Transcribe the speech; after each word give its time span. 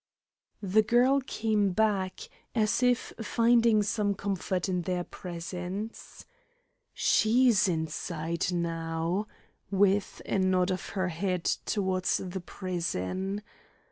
The 0.63 0.81
girl 0.81 1.21
came 1.27 1.73
back, 1.73 2.27
as 2.55 2.81
if 2.81 3.13
finding 3.21 3.83
some 3.83 4.15
comfort 4.15 4.67
in 4.67 4.81
their 4.81 5.03
presence. 5.03 6.25
"She's 6.91 7.67
inside 7.67 8.47
now," 8.51 9.27
with 9.69 10.19
a 10.25 10.39
nod 10.39 10.71
of 10.71 10.89
her 10.97 11.09
head 11.09 11.43
towards 11.43 12.17
the 12.17 12.39
prison. 12.41 13.43